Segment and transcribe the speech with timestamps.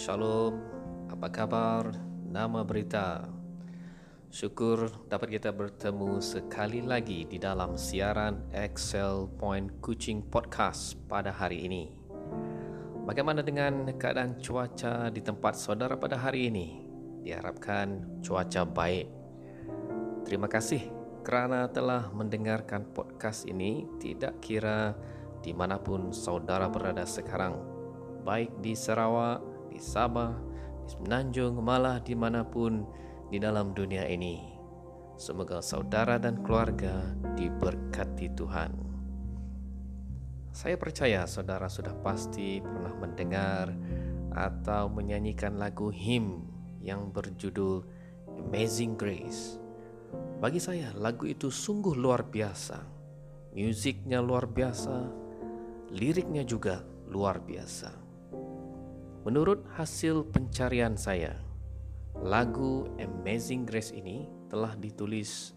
[0.00, 0.56] Shalom,
[1.12, 1.92] apa kabar?
[2.24, 3.20] Nama berita.
[4.32, 11.68] Syukur dapat kita bertemu sekali lagi di dalam siaran Excel Point Kucing Podcast pada hari
[11.68, 11.92] ini.
[13.04, 16.80] Bagaimana dengan keadaan cuaca di tempat saudara pada hari ini?
[17.20, 19.04] Diharapkan cuaca baik.
[20.24, 20.80] Terima kasih
[21.20, 24.96] kerana telah mendengarkan podcast ini tidak kira
[25.44, 27.60] dimanapun saudara berada sekarang.
[28.24, 29.49] Baik di Sarawak,
[29.80, 30.36] Sabah,
[30.84, 32.84] di Semenanjung, malah di mana pun
[33.32, 34.44] di dalam dunia ini.
[35.16, 38.76] Semoga saudara dan keluarga diberkati Tuhan.
[40.52, 43.72] Saya percaya saudara sudah pasti pernah mendengar
[44.36, 46.44] atau menyanyikan lagu him
[46.84, 47.80] yang berjudul
[48.36, 49.56] Amazing Grace.
[50.44, 52.84] Bagi saya lagu itu sungguh luar biasa.
[53.56, 55.08] Musiknya luar biasa,
[55.88, 58.09] liriknya juga luar biasa.
[59.20, 61.36] Menurut hasil pencarian saya,
[62.24, 65.52] lagu Amazing Grace ini telah ditulis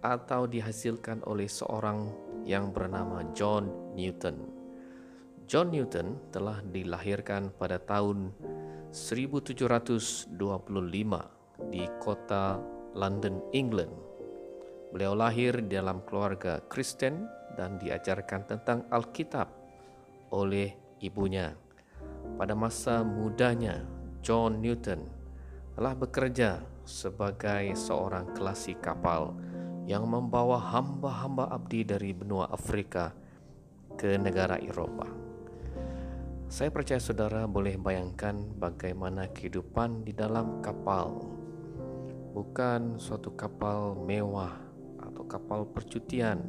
[0.00, 2.08] atau dihasilkan oleh seorang
[2.48, 4.40] yang bernama John Newton.
[5.44, 8.32] John Newton telah dilahirkan pada tahun
[8.88, 10.32] 1725
[11.68, 12.56] di kota
[12.96, 13.92] London, England.
[14.96, 19.52] Beliau lahir dalam keluarga Kristen dan diajarkan tentang Alkitab
[20.32, 20.72] oleh
[21.04, 21.63] ibunya.
[22.34, 23.86] Pada masa mudanya,
[24.18, 25.06] John Newton
[25.78, 29.38] telah bekerja sebagai seorang kelasi kapal
[29.86, 33.14] yang membawa hamba-hamba abdi dari benua Afrika
[33.94, 35.06] ke negara Eropah.
[36.50, 41.30] Saya percaya saudara boleh bayangkan bagaimana kehidupan di dalam kapal.
[42.34, 44.58] Bukan suatu kapal mewah
[44.98, 46.42] atau kapal percutian.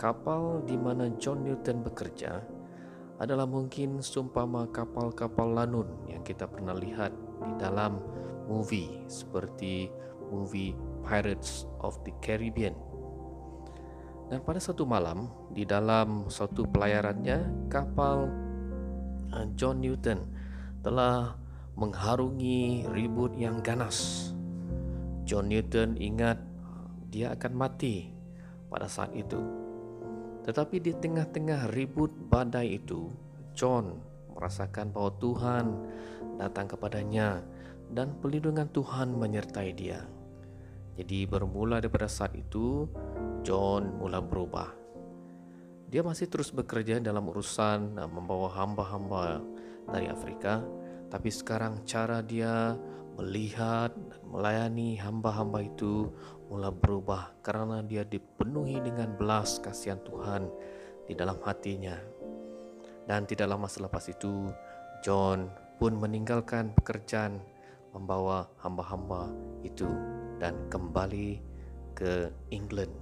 [0.00, 2.53] Kapal di mana John Newton bekerja
[3.22, 7.14] adalah mungkin sumpama kapal-kapal lanun yang kita pernah lihat
[7.46, 8.02] di dalam
[8.50, 9.86] movie seperti
[10.32, 10.74] movie
[11.06, 12.74] Pirates of the Caribbean.
[14.32, 18.26] Dan pada satu malam di dalam suatu pelayarannya kapal
[19.30, 20.26] uh, John Newton
[20.82, 21.38] telah
[21.78, 24.30] mengharungi ribut yang ganas.
[25.22, 26.40] John Newton ingat
[27.14, 28.10] dia akan mati
[28.66, 29.63] pada saat itu
[30.44, 33.08] tetapi di tengah-tengah ribut badai itu,
[33.56, 33.96] John
[34.36, 35.64] merasakan bahwa Tuhan
[36.36, 37.40] datang kepadanya
[37.88, 40.04] dan pelindungan Tuhan menyertai dia.
[40.94, 42.86] Jadi bermula daripada saat itu,
[43.42, 44.70] John mula berubah.
[45.90, 49.42] Dia masih terus bekerja dalam urusan membawa hamba-hamba
[49.90, 50.62] dari Afrika,
[51.08, 52.74] tapi sekarang cara dia
[53.14, 56.10] melihat dan melayani hamba-hamba itu
[56.54, 60.46] mula berubah karena dia dipenuhi dengan belas kasihan Tuhan
[61.02, 61.98] di dalam hatinya.
[63.10, 64.54] Dan tidak lama selepas itu,
[65.02, 65.50] John
[65.82, 67.42] pun meninggalkan pekerjaan
[67.90, 69.34] membawa hamba-hamba
[69.66, 69.90] itu
[70.38, 71.42] dan kembali
[71.98, 72.94] ke England.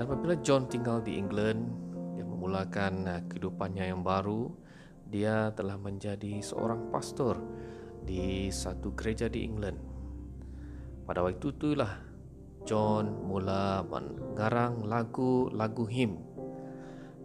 [0.00, 1.68] Dan apabila John tinggal di England,
[2.16, 4.48] dia memulakan kehidupannya yang baru.
[5.04, 7.36] Dia telah menjadi seorang pastor
[8.08, 9.99] di satu gereja di England.
[11.04, 11.92] Pada waktu itulah
[12.68, 16.20] John mula menggarang lagu-lagu him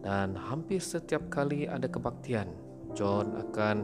[0.00, 2.50] dan hampir setiap kali ada kebaktian
[2.96, 3.76] John akan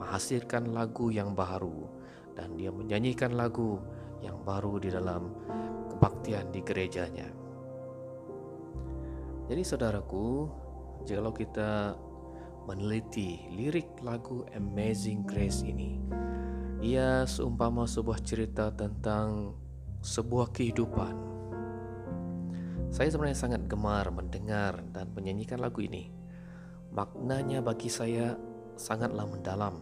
[0.00, 1.88] menghasilkan lagu yang baru
[2.36, 3.80] dan dia menyanyikan lagu
[4.24, 5.32] yang baru di dalam
[5.92, 7.28] kebaktian di gerejanya.
[9.46, 10.50] Jadi saudaraku,
[11.06, 11.94] jikalau kita
[12.66, 16.02] meneliti lirik lagu Amazing Grace ini.
[16.84, 19.56] Ia seumpama sebuah cerita tentang
[20.04, 21.16] sebuah kehidupan.
[22.92, 26.12] Saya sebenarnya sangat gemar mendengar dan menyanyikan lagu ini.
[26.92, 28.36] Maknanya bagi saya
[28.76, 29.80] sangatlah mendalam.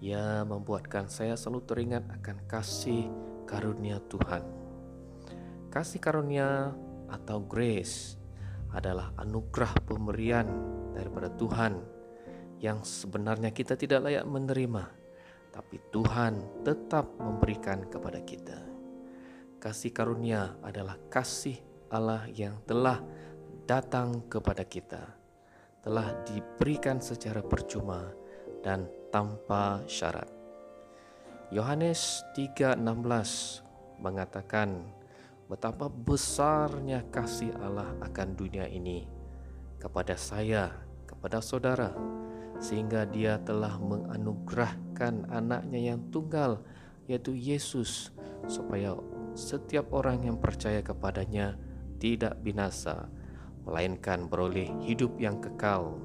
[0.00, 3.12] Ia membuatkan saya selalu teringat akan kasih
[3.44, 4.40] karunia Tuhan.
[5.68, 6.72] Kasih karunia
[7.12, 8.16] atau grace
[8.72, 10.48] adalah anugerah pemberian
[10.96, 12.00] daripada Tuhan
[12.60, 14.99] yang sebenarnya kita tidak layak menerima,
[15.50, 18.58] tapi Tuhan tetap memberikan kepada kita.
[19.60, 21.58] Kasih karunia adalah kasih
[21.92, 23.02] Allah yang telah
[23.66, 25.14] datang kepada kita,
[25.84, 28.14] telah diberikan secara percuma
[28.64, 30.30] dan tanpa syarat.
[31.50, 33.60] Yohanes 3:16
[33.98, 34.86] mengatakan
[35.50, 39.04] betapa besarnya kasih Allah akan dunia ini
[39.82, 40.70] kepada saya,
[41.10, 41.90] kepada saudara,
[42.62, 43.76] sehingga Dia telah
[45.32, 46.60] anaknya yang tunggal,
[47.08, 48.12] yaitu Yesus,
[48.44, 48.92] supaya
[49.32, 51.56] setiap orang yang percaya kepadanya
[51.96, 53.08] tidak binasa,
[53.64, 55.96] melainkan beroleh hidup yang kekal.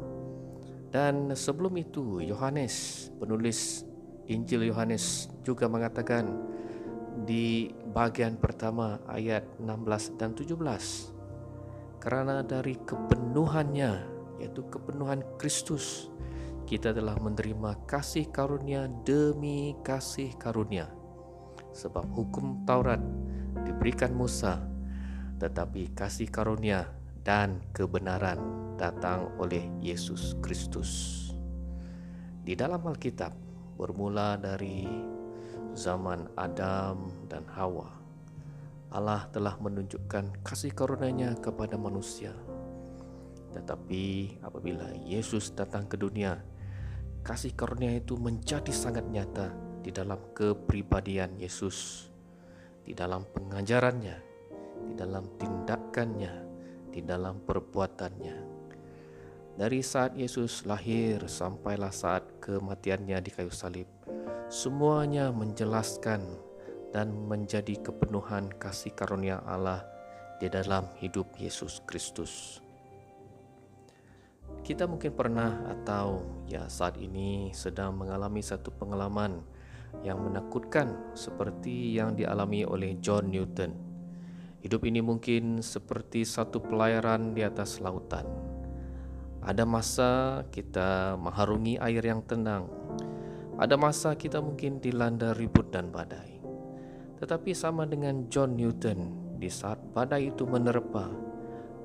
[0.96, 3.84] Dan sebelum itu Yohanes penulis
[4.32, 6.26] Injil Yohanes juga mengatakan
[7.28, 10.56] di bagian pertama ayat 16 dan 17
[12.04, 13.92] karena dari kepenuhannya
[14.44, 16.12] yaitu kepenuhan Kristus
[16.66, 20.90] kita telah menerima kasih karunia demi kasih karunia
[21.78, 22.98] sebab hukum Taurat
[23.62, 24.66] diberikan Musa
[25.38, 26.90] tetapi kasih karunia
[27.22, 28.40] dan kebenaran
[28.78, 31.22] datang oleh Yesus Kristus.
[32.46, 33.34] Di dalam Alkitab
[33.76, 34.86] bermula dari
[35.74, 37.90] zaman Adam dan Hawa,
[38.94, 42.32] Allah telah menunjukkan kasih karunia-Nya kepada manusia.
[43.52, 46.40] Tetapi apabila Yesus datang ke dunia,
[47.26, 49.50] kasih karunia itu menjadi sangat nyata
[49.82, 52.08] di dalam kepribadian Yesus,
[52.86, 54.18] di dalam pengajarannya,
[54.86, 56.34] di dalam tindakannya,
[56.94, 58.54] di dalam perbuatannya.
[59.58, 63.90] Dari saat Yesus lahir sampailah saat kematiannya di kayu salib,
[64.54, 66.22] semuanya menjelaskan
[66.94, 69.82] dan menjadi kepenuhan kasih karunia Allah
[70.38, 72.65] di dalam hidup Yesus Kristus.
[74.66, 79.46] Kita mungkin pernah atau ya saat ini sedang mengalami satu pengalaman
[80.02, 83.86] yang menakutkan seperti yang dialami oleh John Newton
[84.66, 88.26] Hidup ini mungkin seperti satu pelayaran di atas lautan.
[89.46, 92.66] Ada masa kita mengharungi air yang tenang.
[93.62, 96.42] Ada masa kita mungkin dilanda ribut dan badai.
[97.22, 101.14] Tetapi sama dengan John Newton, di saat badai itu menerpa,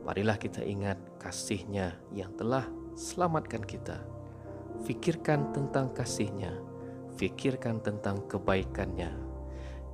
[0.07, 2.67] marilah kita ingat kasihnya yang telah
[2.97, 4.01] selamatkan kita.
[4.85, 6.57] Fikirkan tentang kasihnya,
[7.21, 9.31] fikirkan tentang kebaikannya,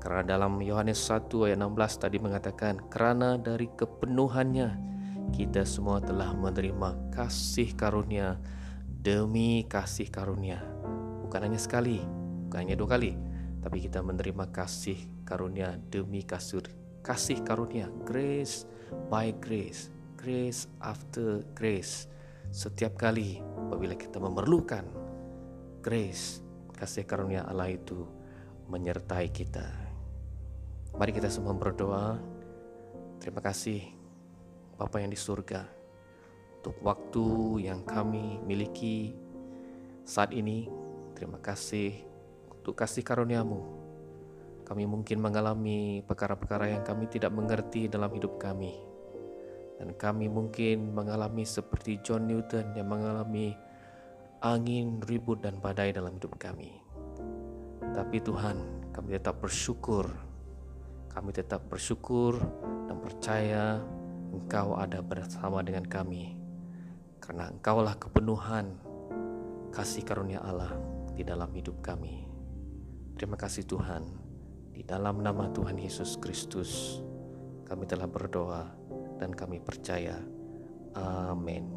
[0.07, 4.95] karena dalam Yohanes 1 ayat 16 tadi mengatakan Kerana dari kepenuhannya
[5.35, 8.39] kita semua telah menerima kasih karunia
[8.87, 10.63] demi kasih karunia.
[11.27, 11.99] Bukan hanya sekali,
[12.47, 13.19] bukan hanya dua kali
[13.59, 16.63] Tapi kita menerima kasih karunia demi kasih,
[17.03, 18.63] kasih karunia Grace
[19.11, 19.91] by grace,
[20.27, 22.11] grace after grace
[22.51, 24.83] Setiap kali apabila kita memerlukan
[25.79, 26.43] grace,
[26.75, 28.11] kasih karunia Allah itu
[28.67, 29.63] menyertai kita.
[30.99, 32.19] Mari kita semua berdoa.
[33.23, 33.87] Terima kasih
[34.75, 35.63] Bapa yang di surga
[36.59, 37.27] untuk waktu
[37.71, 39.15] yang kami miliki
[40.03, 40.67] saat ini.
[41.15, 42.03] Terima kasih
[42.51, 43.63] untuk kasih karuniamu.
[44.67, 48.96] Kami mungkin mengalami perkara-perkara yang kami tidak mengerti dalam hidup kami.
[49.77, 53.53] Dan kami mungkin mengalami seperti John Newton yang mengalami
[54.41, 56.81] angin, ribut, dan badai dalam hidup kami.
[57.93, 60.27] Tapi Tuhan, kami tetap bersyukur
[61.17, 62.37] kami tetap bersyukur
[62.85, 63.81] dan percaya
[64.37, 66.37] Engkau ada bersama dengan kami
[67.25, 68.77] karena Engkaulah kepenuhan
[69.73, 70.77] kasih karunia Allah
[71.17, 72.29] di dalam hidup kami.
[73.17, 74.05] Terima kasih Tuhan.
[74.77, 77.01] Di dalam nama Tuhan Yesus Kristus
[77.65, 78.69] kami telah berdoa
[79.17, 80.17] dan kami percaya.
[80.97, 81.69] Amin.